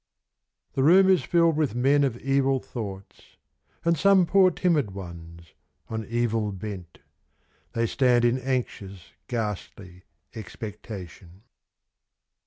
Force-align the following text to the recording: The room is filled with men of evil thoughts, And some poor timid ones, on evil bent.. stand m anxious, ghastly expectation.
The 0.73 0.81
room 0.81 1.07
is 1.11 1.21
filled 1.21 1.55
with 1.57 1.75
men 1.75 2.03
of 2.03 2.17
evil 2.17 2.59
thoughts, 2.59 3.37
And 3.85 3.95
some 3.95 4.25
poor 4.25 4.49
timid 4.49 4.95
ones, 4.95 5.53
on 5.91 6.05
evil 6.07 6.51
bent.. 6.51 6.97
stand 7.85 8.25
m 8.25 8.39
anxious, 8.41 9.11
ghastly 9.27 10.05
expectation. 10.33 11.43